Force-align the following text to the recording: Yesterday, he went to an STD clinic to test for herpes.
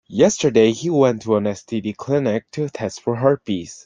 Yesterday, 0.09 0.71
he 0.71 0.89
went 0.89 1.21
to 1.21 1.35
an 1.35 1.43
STD 1.43 1.95
clinic 1.95 2.47
to 2.53 2.67
test 2.69 3.01
for 3.01 3.17
herpes. 3.17 3.79